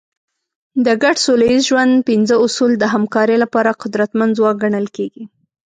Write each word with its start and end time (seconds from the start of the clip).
د 0.85 0.87
ګډ 1.03 1.15
سوله 1.25 1.45
ییز 1.51 1.61
ژوند 1.69 1.93
پنځه 2.09 2.35
اصول 2.45 2.71
د 2.77 2.83
همکارۍ 2.93 3.37
لپاره 3.43 3.77
قدرتمند 3.81 4.35
ځواک 4.37 4.55
ګڼل 4.63 4.87
کېږي. 4.95 5.23